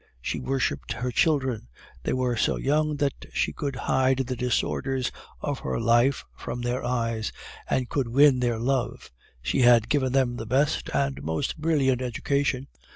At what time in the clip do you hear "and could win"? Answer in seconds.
7.69-8.39